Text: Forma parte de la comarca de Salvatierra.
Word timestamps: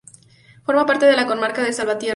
Forma 0.65 0.87
parte 0.87 1.05
de 1.05 1.15
la 1.15 1.27
comarca 1.27 1.61
de 1.61 1.73
Salvatierra. 1.73 2.09